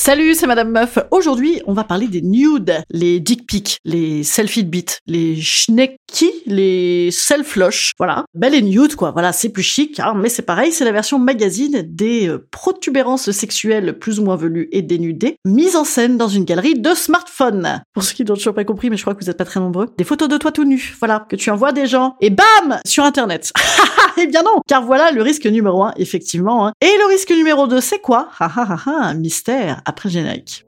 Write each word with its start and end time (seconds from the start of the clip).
Salut, 0.00 0.34
c'est 0.34 0.46
Madame 0.46 0.70
Meuf. 0.70 0.98
Aujourd'hui, 1.10 1.60
on 1.66 1.74
va 1.74 1.84
parler 1.84 2.08
des 2.08 2.22
nudes, 2.22 2.72
les 2.88 3.20
dick 3.20 3.46
pics, 3.46 3.76
les 3.84 4.24
selfie 4.24 4.64
de 4.64 4.80
les 5.06 5.36
schnecky, 5.38 6.30
les 6.46 7.10
self-losh. 7.10 7.92
Voilà. 7.98 8.24
Belle 8.32 8.54
et 8.54 8.62
nude, 8.62 8.96
quoi. 8.96 9.10
Voilà, 9.10 9.34
c'est 9.34 9.50
plus 9.50 9.62
chic, 9.62 10.00
hein, 10.00 10.14
mais 10.16 10.30
c'est 10.30 10.40
pareil, 10.40 10.72
c'est 10.72 10.86
la 10.86 10.92
version 10.92 11.18
magazine 11.18 11.82
des 11.86 12.28
euh, 12.28 12.48
protubérances 12.50 13.30
sexuelles 13.30 13.98
plus 13.98 14.18
ou 14.18 14.24
moins 14.24 14.36
velues 14.36 14.70
et 14.72 14.80
dénudées, 14.80 15.36
mises 15.44 15.76
en 15.76 15.84
scène 15.84 16.16
dans 16.16 16.28
une 16.28 16.46
galerie 16.46 16.80
de 16.80 16.94
smartphones. 16.94 17.82
Pour 17.92 18.02
ceux 18.02 18.14
qui 18.14 18.24
n'ont 18.24 18.36
toujours 18.36 18.54
pas 18.54 18.64
compris, 18.64 18.88
mais 18.88 18.96
je 18.96 19.02
crois 19.02 19.14
que 19.14 19.22
vous 19.22 19.28
êtes 19.28 19.36
pas 19.36 19.44
très 19.44 19.60
nombreux. 19.60 19.88
Des 19.98 20.04
photos 20.04 20.30
de 20.30 20.38
toi 20.38 20.50
tout 20.50 20.64
nu, 20.64 20.94
voilà, 20.98 21.26
que 21.28 21.36
tu 21.36 21.50
envoies 21.50 21.72
des 21.72 21.86
gens. 21.86 22.16
Et 22.22 22.30
bam! 22.30 22.80
Sur 22.86 23.04
Internet. 23.04 23.52
eh 24.16 24.26
bien 24.26 24.44
non! 24.44 24.62
Car 24.66 24.82
voilà 24.82 25.12
le 25.12 25.20
risque 25.20 25.44
numéro 25.44 25.84
un, 25.84 25.92
effectivement. 25.98 26.66
Hein. 26.66 26.72
Et 26.80 26.96
le 27.00 27.06
risque 27.10 27.32
numéro 27.32 27.66
deux, 27.66 27.82
c'est 27.82 27.98
quoi? 27.98 28.30
Ha 28.38 28.46
ha 28.46 28.62
ha 28.62 28.78
ha, 28.86 29.12
mystère 29.12 29.82
après 29.90 30.08
le 30.08 30.14
générique. 30.14 30.64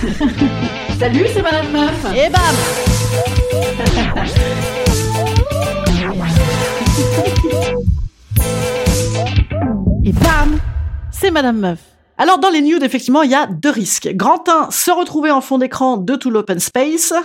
Salut, 0.98 1.26
c'est 1.32 1.42
Madame 1.42 1.70
Meuf. 1.70 2.04
Et 2.16 2.28
bam 2.30 2.40
Et 10.04 10.12
bam 10.12 10.58
C'est 11.12 11.30
Madame 11.30 11.58
Meuf. 11.58 11.78
Alors 12.16 12.38
dans 12.38 12.48
les 12.50 12.62
nudes, 12.62 12.82
effectivement, 12.82 13.22
il 13.22 13.30
y 13.30 13.34
a 13.34 13.46
deux 13.46 13.70
risques. 13.70 14.08
Grand 14.14 14.48
1, 14.48 14.70
se 14.70 14.90
retrouver 14.90 15.30
en 15.30 15.42
fond 15.42 15.58
d'écran 15.58 15.98
de 15.98 16.16
tout 16.16 16.30
l'open 16.30 16.58
space. 16.58 17.12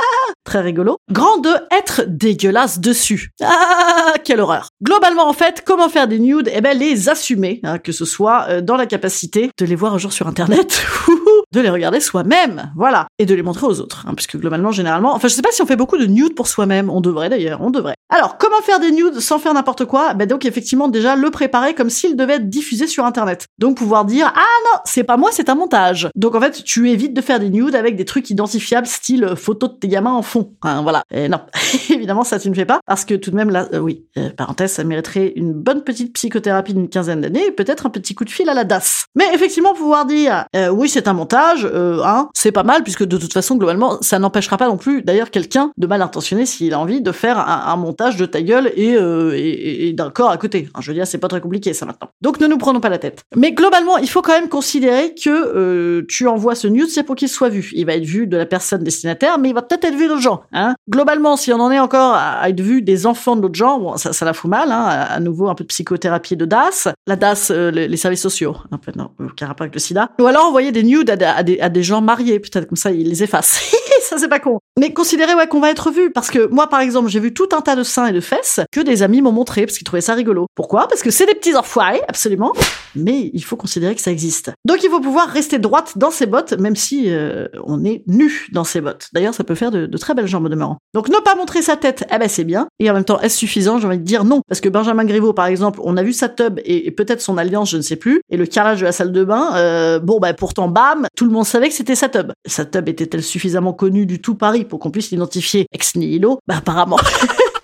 Très 0.44 0.60
rigolo. 0.60 0.96
Grand 1.10 1.38
2, 1.38 1.50
être 1.70 2.02
dégueulasse 2.06 2.80
dessus. 2.80 3.30
Ah, 3.42 4.14
quelle 4.24 4.40
horreur. 4.40 4.68
Globalement, 4.82 5.28
en 5.28 5.32
fait, 5.32 5.62
comment 5.64 5.88
faire 5.88 6.08
des 6.08 6.18
nudes? 6.18 6.50
Eh 6.52 6.60
ben, 6.60 6.76
les 6.76 7.08
assumer, 7.08 7.60
hein, 7.62 7.78
que 7.78 7.92
ce 7.92 8.04
soit 8.04 8.46
euh, 8.48 8.60
dans 8.60 8.76
la 8.76 8.86
capacité 8.86 9.50
de 9.58 9.66
les 9.66 9.76
voir 9.76 9.94
un 9.94 9.98
jour 9.98 10.12
sur 10.12 10.26
Internet 10.26 10.82
ou 11.08 11.18
de 11.52 11.60
les 11.60 11.70
regarder 11.70 12.00
soi-même, 12.00 12.72
voilà, 12.76 13.08
et 13.20 13.26
de 13.26 13.34
les 13.34 13.42
montrer 13.42 13.66
aux 13.66 13.80
autres, 13.80 14.06
hein, 14.08 14.14
puisque 14.14 14.38
globalement, 14.38 14.72
généralement, 14.72 15.14
enfin, 15.14 15.28
je 15.28 15.34
sais 15.34 15.42
pas 15.42 15.52
si 15.52 15.60
on 15.60 15.66
fait 15.66 15.76
beaucoup 15.76 15.98
de 15.98 16.06
nudes 16.06 16.34
pour 16.34 16.48
soi-même, 16.48 16.88
on 16.88 17.02
devrait 17.02 17.28
d'ailleurs, 17.28 17.60
on 17.60 17.68
devrait. 17.70 17.94
Alors, 18.08 18.38
comment 18.38 18.60
faire 18.62 18.80
des 18.80 18.90
nudes 18.90 19.20
sans 19.20 19.38
faire 19.38 19.52
n'importe 19.52 19.84
quoi? 19.84 20.14
Ben 20.14 20.26
donc, 20.26 20.46
effectivement, 20.46 20.88
déjà, 20.88 21.16
le 21.16 21.30
préparer 21.30 21.74
comme 21.74 21.90
s'il 21.90 22.16
devait 22.16 22.36
être 22.36 22.48
diffusé 22.48 22.86
sur 22.86 23.04
Internet. 23.04 23.46
Donc, 23.58 23.76
pouvoir 23.76 24.06
dire, 24.06 24.32
ah 24.34 24.72
non, 24.72 24.80
c'est 24.86 25.04
pas 25.04 25.18
moi, 25.18 25.28
c'est 25.32 25.50
un 25.50 25.54
montage. 25.54 26.08
Donc, 26.16 26.34
en 26.34 26.40
fait, 26.40 26.64
tu 26.64 26.90
évites 26.90 27.12
de 27.12 27.20
faire 27.20 27.38
des 27.38 27.50
nudes 27.50 27.76
avec 27.76 27.94
des 27.94 28.06
trucs 28.06 28.30
identifiables, 28.30 28.86
style 28.86 29.24
euh, 29.24 29.36
photo 29.36 29.68
de 29.68 29.74
tes 29.74 29.86
gamins 29.86 30.14
en 30.14 30.22
fond. 30.22 30.54
Voilà. 30.62 31.02
Et 31.12 31.28
non, 31.28 31.40
évidemment, 31.90 32.24
ça, 32.24 32.40
tu 32.40 32.48
ne 32.48 32.54
fais 32.54 32.64
pas, 32.64 32.80
parce 32.86 33.04
que 33.04 33.14
tout 33.14 33.30
de 33.30 33.36
même, 33.36 33.50
là, 33.50 33.68
euh, 33.74 33.78
oui, 33.80 34.06
euh, 34.16 34.30
parenthèse, 34.30 34.72
ça 34.72 34.82
mériterait 34.82 35.34
une 35.36 35.52
bonne 35.52 35.84
petite 35.84 36.14
psychothérapie 36.14 36.72
d'une 36.72 36.88
quinzaine 36.88 37.20
d'années, 37.20 37.52
peut-être 37.52 37.84
un 37.84 37.90
petit 37.90 38.14
coup 38.14 38.24
de 38.24 38.30
fil 38.30 38.48
à 38.48 38.54
la 38.54 38.64
DAS. 38.64 39.04
Mais 39.14 39.26
effectivement, 39.34 39.74
pouvoir 39.74 40.06
dire, 40.06 40.46
oui, 40.72 40.88
c'est 40.88 41.06
un 41.06 41.12
montage, 41.12 41.64
hein, 41.64 42.28
c'est 42.34 42.52
pas 42.52 42.62
mal, 42.62 42.82
puisque 42.82 43.04
de 43.10 43.16
toute 43.18 43.32
façon, 43.32 43.56
globalement, 43.56 43.98
ça 44.00 44.18
n'empêchera 44.18 44.56
pas 44.56 44.68
non 44.68 44.76
plus, 44.76 45.02
d'ailleurs, 45.02 45.30
quelqu'un 45.30 45.72
de 45.76 45.86
mal 45.86 46.00
intentionné, 46.00 46.46
s'il 46.46 46.72
a 46.72 46.78
envie 46.78 47.00
de 47.00 47.12
faire 47.12 47.38
un, 47.38 47.76
montage 47.76 48.16
de 48.16 48.26
ta 48.26 48.42
gueule 48.42 48.72
et, 48.76 48.94
euh, 48.96 49.92
d'un 49.92 50.10
corps 50.10 50.30
à 50.30 50.36
côté. 50.36 50.68
Je 50.80 50.90
veux 50.90 50.94
dire, 50.94 51.06
c'est 51.06 51.18
pas 51.18 51.28
très 51.28 51.40
compliqué, 51.40 51.72
ça, 51.74 51.86
maintenant. 51.86 52.08
Donc, 52.20 52.40
ne 52.40 52.46
nous 52.46 52.58
prenons 52.58 52.80
pas 52.80 52.88
la 52.88 52.98
tête. 52.98 53.24
Mais 53.36 53.52
globalement, 53.52 53.98
il 53.98 54.08
faut 54.08 54.22
quand 54.22 54.32
même 54.32 54.48
considérer 54.48 55.14
que 55.14 55.30
euh, 55.30 56.02
tu 56.08 56.26
envoies 56.26 56.54
ce 56.54 56.68
news, 56.68 56.86
c'est 56.86 57.02
pour 57.02 57.16
qu'il 57.16 57.28
soit 57.28 57.48
vu. 57.48 57.70
Il 57.74 57.86
va 57.86 57.94
être 57.94 58.04
vu 58.04 58.26
de 58.26 58.36
la 58.36 58.46
personne 58.46 58.82
destinataire, 58.82 59.38
mais 59.38 59.48
il 59.48 59.54
va 59.54 59.62
peut-être 59.62 59.84
être 59.84 59.96
vu 59.96 60.08
d'autres 60.08 60.20
gens. 60.20 60.42
Hein. 60.52 60.74
Globalement, 60.88 61.36
si 61.36 61.52
on 61.52 61.60
en 61.60 61.70
est 61.70 61.80
encore 61.80 62.14
à 62.14 62.48
être 62.48 62.60
vu 62.60 62.82
des 62.82 63.06
enfants 63.06 63.36
de 63.36 63.40
d'autres 63.40 63.54
gens, 63.54 63.80
bon, 63.80 63.96
ça, 63.96 64.24
la 64.24 64.32
fout 64.32 64.50
mal. 64.50 64.70
Hein. 64.70 64.86
À 65.08 65.20
nouveau, 65.20 65.48
un 65.48 65.54
peu 65.54 65.64
de 65.64 65.68
psychothérapie 65.68 66.36
de 66.36 66.44
DAS. 66.44 66.88
La 67.06 67.16
DAS, 67.16 67.50
euh, 67.50 67.70
les, 67.70 67.96
services 67.96 68.22
sociaux. 68.22 68.56
Un 68.70 68.78
peu, 68.78 68.92
non, 68.96 69.10
aucun 69.18 69.46
rapport 69.46 69.64
avec 69.66 69.78
sida. 69.80 70.10
Ou 70.20 70.26
alors 70.26 70.46
envoyer 70.46 70.72
des 70.72 70.82
nudes 70.82 71.10
à, 71.10 71.16
des- 71.16 71.24
à 71.24 71.42
des, 71.42 71.60
à 71.60 71.68
des 71.68 71.82
gens 71.82 72.00
mariés, 72.00 72.38
peut-être 72.38 72.66
comme 72.66 72.76
ça, 72.76 72.90
ils 73.00 73.08
les 73.08 73.22
effacent. 73.22 73.60
ça, 74.00 74.18
c'est 74.18 74.28
pas 74.28 74.40
con. 74.40 74.58
Mais 74.78 74.92
considérez 74.92 75.34
ouais, 75.34 75.46
qu'on 75.46 75.60
va 75.60 75.70
être 75.70 75.90
vu. 75.90 76.10
Parce 76.10 76.30
que 76.30 76.46
moi, 76.48 76.68
par 76.68 76.80
exemple, 76.80 77.08
j'ai 77.08 77.20
vu 77.20 77.34
tout 77.34 77.48
un 77.52 77.60
tas 77.60 77.76
de 77.76 77.82
seins 77.82 78.06
et 78.06 78.12
de 78.12 78.20
fesses 78.20 78.60
que 78.72 78.80
des 78.80 79.02
amis 79.02 79.22
m'ont 79.22 79.32
montré 79.32 79.66
parce 79.66 79.76
qu'ils 79.78 79.84
trouvaient 79.84 80.00
ça 80.00 80.14
rigolo. 80.14 80.46
Pourquoi? 80.54 80.88
Parce 80.88 81.02
que 81.02 81.10
c'est 81.10 81.26
des 81.26 81.34
petits 81.34 81.54
enfoirés, 81.54 82.00
absolument. 82.08 82.52
Mais 82.94 83.30
il 83.32 83.44
faut 83.44 83.56
considérer 83.56 83.94
que 83.94 84.00
ça 84.00 84.10
existe. 84.10 84.52
Donc 84.64 84.82
il 84.82 84.90
faut 84.90 85.00
pouvoir 85.00 85.28
rester 85.28 85.58
droite 85.58 85.92
dans 85.96 86.10
ses 86.10 86.26
bottes, 86.26 86.54
même 86.54 86.76
si 86.76 87.04
euh, 87.08 87.46
on 87.64 87.84
est 87.84 88.02
nu 88.06 88.48
dans 88.52 88.64
ses 88.64 88.80
bottes. 88.80 89.08
D'ailleurs, 89.12 89.34
ça 89.34 89.44
peut 89.44 89.54
faire 89.54 89.70
de, 89.70 89.86
de 89.86 89.98
très 89.98 90.14
belles 90.14 90.26
jambes 90.26 90.46
au 90.46 90.48
demeurant. 90.48 90.78
Donc 90.94 91.08
ne 91.08 91.18
pas 91.18 91.34
montrer 91.34 91.62
sa 91.62 91.76
tête, 91.76 92.04
eh 92.12 92.18
ben 92.18 92.28
c'est 92.28 92.44
bien. 92.44 92.66
Et 92.78 92.90
en 92.90 92.94
même 92.94 93.04
temps, 93.04 93.20
est-ce 93.20 93.36
suffisant? 93.36 93.78
J'ai 93.78 93.86
envie 93.86 93.98
de 93.98 94.04
dire 94.04 94.24
non. 94.24 94.40
Parce 94.48 94.60
que 94.60 94.68
Benjamin 94.68 95.04
Griveaux, 95.04 95.32
par 95.32 95.46
exemple, 95.46 95.80
on 95.84 95.96
a 95.96 96.02
vu 96.02 96.12
sa 96.12 96.28
tub 96.28 96.58
et, 96.64 96.86
et 96.86 96.90
peut-être 96.90 97.20
son 97.20 97.38
alliance, 97.38 97.70
je 97.70 97.76
ne 97.76 97.82
sais 97.82 97.96
plus, 97.96 98.22
et 98.30 98.36
le 98.36 98.46
carrelage 98.46 98.80
de 98.80 98.86
la 98.86 98.92
salle 98.92 99.12
de 99.12 99.24
bain, 99.24 99.50
euh, 99.54 99.98
bon 99.98 100.18
bah 100.18 100.32
pourtant, 100.34 100.68
bam, 100.68 101.06
tout 101.16 101.24
le 101.24 101.30
monde 101.30 101.44
savait 101.44 101.68
que 101.68 101.74
c'était 101.74 101.94
sa 101.94 102.08
tub. 102.08 102.32
Sa 102.46 102.64
tub 102.64 102.88
était-elle 102.88 103.22
suffisamment 103.22 103.72
connue 103.72 103.89
du 103.90 104.20
tout 104.20 104.34
Paris 104.34 104.64
pour 104.64 104.78
qu'on 104.78 104.90
puisse 104.90 105.10
l'identifier 105.10 105.66
ex 105.72 105.96
nihilo 105.96 106.40
Bah 106.46 106.56
apparemment. 106.58 106.98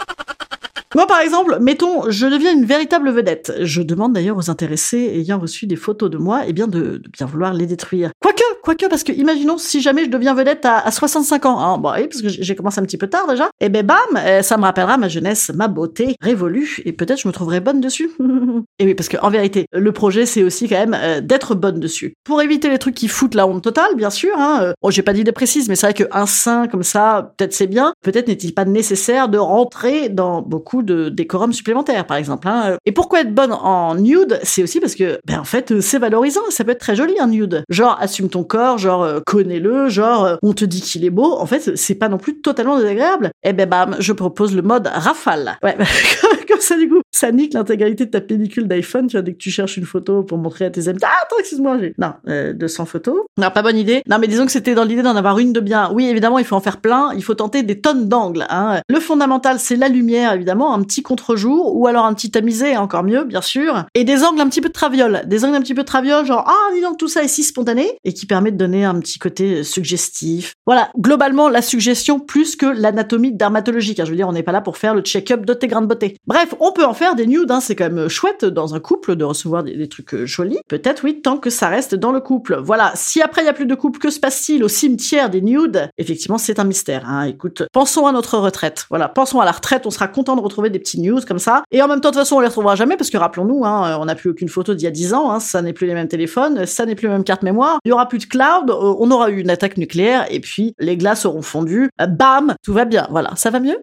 Moi, 0.94 1.06
par 1.06 1.20
exemple, 1.20 1.58
mettons, 1.60 2.08
je 2.10 2.26
deviens 2.26 2.52
une 2.52 2.64
véritable 2.64 3.10
vedette. 3.10 3.52
Je 3.60 3.82
demande 3.82 4.12
d'ailleurs 4.12 4.36
aux 4.36 4.50
intéressés 4.50 5.10
ayant 5.14 5.38
reçu 5.38 5.66
des 5.66 5.76
photos 5.76 6.10
de 6.10 6.16
moi, 6.16 6.42
eh 6.46 6.52
bien, 6.52 6.68
de, 6.68 7.02
bien 7.12 7.26
vouloir 7.26 7.54
les 7.54 7.66
détruire. 7.66 8.10
Quoique, 8.20 8.44
quoique, 8.62 8.86
parce 8.86 9.02
que 9.02 9.12
imaginons 9.12 9.58
si 9.58 9.80
jamais 9.80 10.04
je 10.04 10.10
deviens 10.10 10.34
vedette 10.34 10.64
à, 10.64 10.78
à 10.78 10.90
65 10.90 11.46
ans, 11.46 11.58
hein, 11.58 11.78
bon, 11.78 11.92
oui, 11.92 12.06
parce 12.06 12.22
que 12.22 12.28
j'ai 12.28 12.54
commencé 12.54 12.80
un 12.80 12.84
petit 12.84 12.98
peu 12.98 13.08
tard 13.08 13.26
déjà, 13.26 13.50
et 13.60 13.68
ben 13.68 13.84
bam, 13.84 13.96
euh, 14.16 14.42
ça 14.42 14.56
me 14.56 14.62
rappellera 14.62 14.96
ma 14.96 15.08
jeunesse, 15.08 15.50
ma 15.54 15.68
beauté 15.68 16.16
révolue, 16.20 16.82
et 16.84 16.92
peut-être 16.92 17.20
je 17.20 17.28
me 17.28 17.32
trouverai 17.32 17.60
bonne 17.60 17.80
dessus. 17.80 18.10
et 18.78 18.84
oui, 18.84 18.94
parce 18.94 19.08
que 19.08 19.16
en 19.22 19.30
vérité, 19.30 19.66
le 19.72 19.92
projet, 19.92 20.24
c'est 20.24 20.44
aussi 20.44 20.68
quand 20.68 20.78
même 20.78 20.96
euh, 20.98 21.20
d'être 21.20 21.54
bonne 21.54 21.80
dessus. 21.80 22.14
Pour 22.24 22.42
éviter 22.42 22.70
les 22.70 22.78
trucs 22.78 22.94
qui 22.94 23.08
foutent 23.08 23.34
la 23.34 23.46
honte 23.46 23.62
totale, 23.62 23.96
bien 23.96 24.10
sûr. 24.10 24.36
Hein, 24.38 24.60
euh, 24.62 24.72
bon, 24.82 24.90
j'ai 24.90 25.02
pas 25.02 25.12
d'idée 25.12 25.32
précise, 25.32 25.68
mais 25.68 25.76
c'est 25.76 25.86
vrai 25.86 25.94
qu'un 25.94 26.26
sein 26.26 26.68
comme 26.68 26.82
ça, 26.82 27.34
peut-être 27.36 27.54
c'est 27.54 27.66
bien. 27.66 27.92
Peut-être 28.02 28.28
n'est-il 28.28 28.54
pas 28.54 28.64
nécessaire 28.64 29.28
de 29.28 29.38
rentrer 29.38 30.08
dans 30.08 30.42
beaucoup 30.42 30.75
de 30.82 31.08
décorum 31.08 31.52
supplémentaires, 31.52 32.06
par 32.06 32.16
exemple. 32.16 32.48
Hein. 32.48 32.76
Et 32.84 32.92
pourquoi 32.92 33.20
être 33.20 33.34
bonne 33.34 33.52
en 33.52 33.94
nude? 33.94 34.38
C'est 34.42 34.62
aussi 34.62 34.80
parce 34.80 34.94
que, 34.94 35.18
ben 35.26 35.40
en 35.40 35.44
fait, 35.44 35.80
c'est 35.80 35.98
valorisant. 35.98 36.42
Ça 36.50 36.64
peut 36.64 36.72
être 36.72 36.80
très 36.80 36.96
joli 36.96 37.18
un 37.18 37.28
nude. 37.28 37.64
Genre 37.68 37.96
assume 38.00 38.28
ton 38.28 38.44
corps, 38.44 38.78
genre 38.78 39.02
euh, 39.02 39.20
connais-le, 39.24 39.88
genre 39.88 40.24
euh, 40.24 40.36
on 40.42 40.52
te 40.52 40.64
dit 40.64 40.80
qu'il 40.80 41.04
est 41.04 41.10
beau. 41.10 41.32
En 41.38 41.46
fait, 41.46 41.76
c'est 41.76 41.94
pas 41.94 42.08
non 42.08 42.18
plus 42.18 42.40
totalement 42.40 42.78
désagréable. 42.78 43.30
Et 43.42 43.52
ben 43.52 43.68
bam, 43.68 43.96
je 43.98 44.12
propose 44.12 44.54
le 44.54 44.62
mode 44.62 44.86
rafale. 44.86 45.58
Ouais, 45.62 45.76
comme 46.48 46.60
ça, 46.60 46.76
du 46.76 46.88
coup, 46.88 47.00
ça 47.12 47.32
nique 47.32 47.54
l'intégralité 47.54 48.06
de 48.06 48.10
ta 48.10 48.20
pellicule 48.20 48.68
d'iPhone, 48.68 49.06
tu 49.06 49.16
vois, 49.16 49.22
dès 49.22 49.32
que 49.32 49.38
tu 49.38 49.50
cherches 49.50 49.76
une 49.76 49.84
photo 49.84 50.22
pour 50.22 50.38
montrer 50.38 50.66
à 50.66 50.70
tes 50.70 50.88
amis. 50.88 50.98
Ah, 51.02 51.08
attends, 51.24 51.36
excuse-moi, 51.38 51.78
j'ai... 51.80 51.94
Non, 51.98 52.12
euh, 52.28 52.52
200 52.52 52.86
photos. 52.86 53.16
Non, 53.38 53.50
pas 53.50 53.62
bonne 53.62 53.76
idée. 53.76 54.02
Non, 54.08 54.18
mais 54.18 54.28
disons 54.28 54.46
que 54.46 54.52
c'était 54.52 54.74
dans 54.74 54.84
l'idée 54.84 55.02
d'en 55.02 55.16
avoir 55.16 55.38
une 55.38 55.52
de 55.52 55.60
bien. 55.60 55.90
Oui, 55.92 56.06
évidemment, 56.06 56.38
il 56.38 56.44
faut 56.44 56.56
en 56.56 56.60
faire 56.60 56.80
plein. 56.80 57.10
Il 57.14 57.22
faut 57.22 57.34
tenter 57.34 57.62
des 57.62 57.80
tonnes 57.80 58.08
d'angles. 58.08 58.46
Hein. 58.48 58.80
Le 58.88 59.00
fondamental, 59.00 59.58
c'est 59.58 59.76
la 59.76 59.88
lumière, 59.88 60.32
évidemment, 60.32 60.65
un 60.72 60.82
petit 60.82 61.02
contre-jour, 61.02 61.76
ou 61.76 61.86
alors 61.86 62.04
un 62.04 62.14
petit 62.14 62.30
tamisé, 62.30 62.76
encore 62.76 63.02
mieux, 63.02 63.24
bien 63.24 63.40
sûr. 63.40 63.84
Et 63.94 64.04
des 64.04 64.24
angles 64.24 64.40
un 64.40 64.48
petit 64.48 64.60
peu 64.60 64.68
de 64.68 64.74
traviole. 64.74 65.22
Des 65.26 65.44
angles 65.44 65.56
un 65.56 65.60
petit 65.60 65.74
peu 65.74 65.82
de 65.82 65.86
traviole, 65.86 66.24
genre, 66.24 66.44
ah, 66.46 66.74
dis 66.74 66.80
donc, 66.80 66.98
tout 66.98 67.08
ça 67.08 67.22
est 67.22 67.28
si 67.28 67.42
spontané, 67.42 67.90
et 68.04 68.12
qui 68.12 68.26
permet 68.26 68.50
de 68.50 68.56
donner 68.56 68.84
un 68.84 68.98
petit 69.00 69.18
côté 69.18 69.64
suggestif. 69.64 70.54
Voilà, 70.66 70.90
globalement, 70.98 71.48
la 71.48 71.62
suggestion 71.62 72.18
plus 72.20 72.56
que 72.56 72.66
l'anatomie 72.66 73.32
dermatologique. 73.32 74.00
Hein. 74.00 74.04
Je 74.04 74.10
veux 74.10 74.16
dire, 74.16 74.28
on 74.28 74.32
n'est 74.32 74.42
pas 74.42 74.52
là 74.52 74.60
pour 74.60 74.76
faire 74.76 74.94
le 74.94 75.02
check-up 75.02 75.44
de 75.44 75.54
tes 75.54 75.66
grains 75.66 75.82
de 75.82 75.86
beauté. 75.86 76.16
Bref, 76.26 76.54
on 76.60 76.72
peut 76.72 76.84
en 76.84 76.94
faire 76.94 77.14
des 77.14 77.26
nudes, 77.26 77.50
hein. 77.50 77.60
c'est 77.60 77.76
quand 77.76 77.90
même 77.90 78.08
chouette 78.08 78.44
dans 78.44 78.74
un 78.74 78.80
couple 78.80 79.16
de 79.16 79.24
recevoir 79.24 79.62
des, 79.62 79.88
trucs 79.88 80.14
euh, 80.14 80.26
jolis. 80.26 80.58
Peut-être, 80.68 81.04
oui, 81.04 81.20
tant 81.20 81.38
que 81.38 81.50
ça 81.50 81.68
reste 81.68 81.94
dans 81.94 82.12
le 82.12 82.20
couple. 82.20 82.58
Voilà, 82.62 82.92
si 82.94 83.22
après 83.22 83.42
il 83.42 83.46
y 83.46 83.48
a 83.48 83.52
plus 83.52 83.66
de 83.66 83.74
couple, 83.74 83.98
que 83.98 84.10
se 84.10 84.20
passe-t-il 84.20 84.64
au 84.64 84.68
cimetière 84.68 85.30
des 85.30 85.40
nudes? 85.40 85.88
Effectivement, 85.98 86.38
c'est 86.38 86.58
un 86.58 86.64
mystère. 86.64 87.08
Hein. 87.08 87.24
Écoute, 87.24 87.62
pensons 87.72 88.06
à 88.06 88.12
notre 88.12 88.38
retraite. 88.38 88.86
Voilà, 88.88 89.08
pensons 89.08 89.40
à 89.40 89.44
la 89.44 89.52
retraite, 89.52 89.86
on 89.86 89.90
sera 89.90 90.08
content 90.08 90.36
de 90.36 90.40
retrouver 90.40 90.55
des 90.62 90.78
petits 90.78 91.00
news 91.00 91.20
comme 91.26 91.38
ça. 91.38 91.62
Et 91.70 91.82
en 91.82 91.88
même 91.88 92.00
temps, 92.00 92.10
de 92.10 92.14
toute 92.14 92.22
façon, 92.22 92.36
on 92.36 92.40
les 92.40 92.48
retrouvera 92.48 92.74
jamais 92.74 92.96
parce 92.96 93.10
que 93.10 93.16
rappelons-nous, 93.16 93.64
hein, 93.64 93.98
on 94.00 94.06
n'a 94.06 94.14
plus 94.14 94.30
aucune 94.30 94.48
photo 94.48 94.74
d'il 94.74 94.84
y 94.84 94.88
a 94.88 94.90
10 94.90 95.14
ans, 95.14 95.30
hein, 95.30 95.40
ça 95.40 95.62
n'est 95.62 95.72
plus 95.72 95.86
les 95.86 95.94
mêmes 95.94 96.08
téléphones, 96.08 96.66
ça 96.66 96.86
n'est 96.86 96.94
plus 96.94 97.06
les 97.06 97.12
mêmes 97.12 97.24
cartes 97.24 97.42
mémoire, 97.42 97.78
il 97.84 97.90
y 97.90 97.92
aura 97.92 98.08
plus 98.08 98.18
de 98.18 98.24
cloud, 98.24 98.70
euh, 98.70 98.94
on 98.98 99.10
aura 99.10 99.30
eu 99.30 99.40
une 99.40 99.50
attaque 99.50 99.76
nucléaire 99.76 100.26
et 100.30 100.40
puis 100.40 100.74
les 100.78 100.96
glaces 100.96 101.26
auront 101.26 101.42
fondu. 101.42 101.90
Euh, 102.00 102.06
bam, 102.06 102.54
tout 102.62 102.72
va 102.72 102.84
bien. 102.84 103.06
Voilà, 103.10 103.30
ça 103.36 103.50
va 103.50 103.60
mieux? 103.60 103.78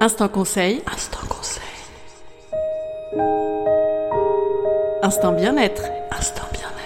Instant 0.00 0.28
conseil. 0.28 0.80
Instant 0.92 1.26
conseil. 1.28 1.62
Instant 5.02 5.32
bien-être. 5.32 5.82
Instant 6.12 6.44
bien-être. 6.52 6.77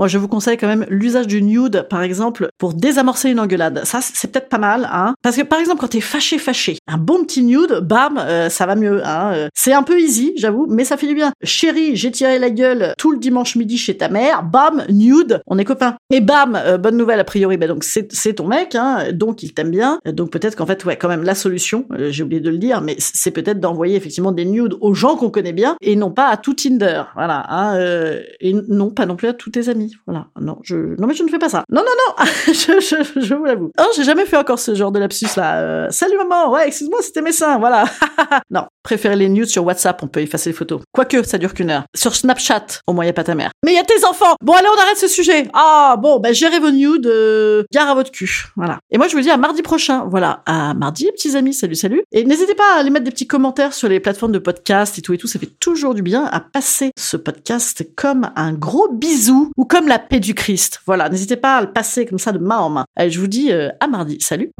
Moi, 0.00 0.08
je 0.08 0.16
vous 0.16 0.28
conseille 0.28 0.56
quand 0.56 0.66
même 0.66 0.86
l'usage 0.88 1.26
du 1.26 1.42
nude, 1.42 1.86
par 1.90 2.02
exemple, 2.02 2.48
pour 2.56 2.72
désamorcer 2.72 3.28
une 3.28 3.38
engueulade. 3.38 3.82
Ça, 3.84 3.98
c'est 4.00 4.32
peut-être 4.32 4.48
pas 4.48 4.56
mal, 4.56 4.88
hein. 4.90 5.12
Parce 5.20 5.36
que, 5.36 5.42
par 5.42 5.60
exemple, 5.60 5.78
quand 5.78 5.88
t'es 5.88 6.00
fâché, 6.00 6.38
fâché, 6.38 6.78
un 6.86 6.96
bon 6.96 7.22
petit 7.22 7.42
nude, 7.42 7.80
bam, 7.82 8.16
euh, 8.16 8.48
ça 8.48 8.64
va 8.64 8.76
mieux, 8.76 9.06
hein. 9.06 9.32
Euh, 9.34 9.48
C'est 9.52 9.74
un 9.74 9.82
peu 9.82 10.00
easy, 10.00 10.32
j'avoue, 10.38 10.66
mais 10.70 10.84
ça 10.84 10.96
fait 10.96 11.06
du 11.06 11.14
bien. 11.14 11.32
Chérie, 11.42 11.96
j'ai 11.96 12.10
tiré 12.10 12.38
la 12.38 12.48
gueule 12.48 12.94
tout 12.96 13.10
le 13.10 13.18
dimanche 13.18 13.56
midi 13.56 13.76
chez 13.76 13.94
ta 13.94 14.08
mère, 14.08 14.42
bam, 14.42 14.84
nude, 14.88 15.42
on 15.46 15.58
est 15.58 15.66
copains. 15.66 15.96
Et 16.08 16.22
bam, 16.22 16.56
euh, 16.56 16.78
bonne 16.78 16.96
nouvelle, 16.96 17.20
a 17.20 17.24
priori, 17.24 17.58
bah 17.58 17.66
donc 17.66 17.84
c'est 17.84 18.32
ton 18.32 18.46
mec, 18.46 18.74
hein, 18.76 19.12
donc 19.12 19.42
il 19.42 19.52
t'aime 19.52 19.70
bien. 19.70 19.98
Donc 20.06 20.30
peut-être 20.30 20.56
qu'en 20.56 20.64
fait, 20.64 20.82
ouais, 20.86 20.96
quand 20.96 21.08
même, 21.08 21.24
la 21.24 21.34
solution, 21.34 21.84
euh, 21.92 22.10
j'ai 22.10 22.22
oublié 22.22 22.40
de 22.40 22.48
le 22.48 22.56
dire, 22.56 22.80
mais 22.80 22.96
c'est 22.98 23.32
peut-être 23.32 23.60
d'envoyer 23.60 23.96
effectivement 23.96 24.32
des 24.32 24.46
nudes 24.46 24.78
aux 24.80 24.94
gens 24.94 25.16
qu'on 25.16 25.28
connaît 25.28 25.52
bien 25.52 25.76
et 25.82 25.94
non 25.94 26.10
pas 26.10 26.28
à 26.28 26.38
tout 26.38 26.54
Tinder, 26.54 27.02
voilà, 27.14 27.44
hein, 27.50 27.78
et 28.40 28.54
non 28.68 28.88
pas 28.88 29.04
non 29.04 29.16
plus 29.16 29.28
à 29.28 29.34
tous 29.34 29.50
tes 29.50 29.68
amis. 29.68 29.89
Voilà. 30.06 30.26
Non, 30.40 30.58
je, 30.62 30.98
non 31.00 31.06
mais 31.06 31.14
je 31.14 31.22
ne 31.22 31.28
fais 31.28 31.38
pas 31.38 31.48
ça. 31.48 31.64
Non, 31.70 31.82
non, 31.82 31.92
non. 32.08 32.24
je, 32.46 32.80
je, 32.80 33.20
je 33.20 33.34
vous 33.34 33.44
l'avoue. 33.44 33.70
Oh, 33.78 33.84
j'ai 33.96 34.04
jamais 34.04 34.26
fait 34.26 34.36
encore 34.36 34.58
ce 34.58 34.74
genre 34.74 34.92
de 34.92 34.98
lapsus 34.98 35.26
là. 35.36 35.60
Euh, 35.60 35.86
salut 35.90 36.16
maman. 36.16 36.52
Ouais, 36.52 36.66
excuse-moi, 36.68 37.00
c'était 37.02 37.22
mes 37.22 37.32
seins. 37.32 37.58
Voilà. 37.58 37.84
non. 38.50 38.66
Préférez 38.82 39.16
les 39.16 39.28
news 39.28 39.44
sur 39.44 39.64
WhatsApp. 39.64 40.02
On 40.02 40.08
peut 40.08 40.20
effacer 40.20 40.50
les 40.50 40.56
photos. 40.56 40.80
Quoique, 40.92 41.22
ça 41.22 41.38
dure 41.38 41.54
qu'une 41.54 41.70
heure. 41.70 41.84
Sur 41.94 42.14
Snapchat, 42.14 42.66
au 42.86 42.92
moins 42.92 43.04
y 43.04 43.08
a 43.08 43.12
pas 43.12 43.24
ta 43.24 43.34
mère. 43.34 43.50
Mais 43.64 43.72
il 43.72 43.76
y 43.76 43.78
a 43.78 43.84
tes 43.84 44.04
enfants. 44.04 44.34
Bon, 44.42 44.52
allez, 44.54 44.68
on 44.74 44.80
arrête 44.80 44.96
ce 44.96 45.08
sujet. 45.08 45.48
Ah, 45.52 45.96
bon, 45.98 46.18
bah 46.18 46.32
gérez 46.32 46.60
vos 46.60 46.70
nudes. 46.70 47.06
Euh, 47.06 47.64
gare 47.72 47.88
à 47.88 47.94
votre 47.94 48.10
cul. 48.10 48.46
Voilà. 48.56 48.78
Et 48.90 48.98
moi, 48.98 49.08
je 49.08 49.16
vous 49.16 49.22
dis 49.22 49.30
à 49.30 49.36
mardi 49.36 49.62
prochain. 49.62 50.06
Voilà. 50.10 50.42
À 50.46 50.74
mardi, 50.74 51.06
petits 51.12 51.36
amis. 51.36 51.54
Salut, 51.54 51.74
salut. 51.74 52.02
Et 52.12 52.24
n'hésitez 52.24 52.54
pas 52.54 52.76
à 52.76 52.80
aller 52.80 52.90
mettre 52.90 53.04
des 53.04 53.10
petits 53.10 53.26
commentaires 53.26 53.74
sur 53.74 53.88
les 53.88 54.00
plateformes 54.00 54.32
de 54.32 54.38
podcast 54.38 54.98
et 54.98 55.02
tout 55.02 55.12
et 55.12 55.18
tout. 55.18 55.26
Ça 55.26 55.38
fait 55.38 55.50
toujours 55.60 55.94
du 55.94 56.02
bien 56.02 56.24
à 56.24 56.40
passer 56.40 56.90
ce 56.98 57.16
podcast 57.16 57.86
comme 57.96 58.30
un 58.36 58.52
gros 58.52 58.88
bisou 58.92 59.50
ou 59.56 59.64
comme 59.80 59.88
la 59.88 59.98
paix 59.98 60.20
du 60.20 60.34
Christ. 60.34 60.82
Voilà, 60.84 61.08
n'hésitez 61.08 61.36
pas 61.36 61.56
à 61.56 61.60
le 61.62 61.72
passer 61.72 62.04
comme 62.04 62.18
ça 62.18 62.32
de 62.32 62.38
main 62.38 62.58
en 62.58 62.68
main. 62.68 62.84
Je 62.98 63.18
vous 63.18 63.28
dis 63.28 63.50
euh, 63.50 63.70
à 63.80 63.86
mardi. 63.86 64.18
Salut 64.20 64.50